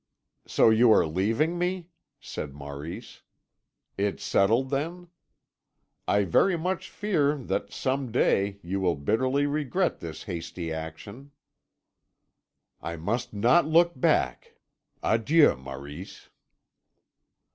[0.47, 1.89] "So you are leaving me,"
[2.19, 3.21] said Maurice.
[3.99, 5.09] "It's settled, then?
[6.07, 11.29] I very much fear that, some day, you will bitterly regret this hasty action."
[12.81, 14.55] "I must not look back.
[15.03, 16.29] Adieu, Maurice."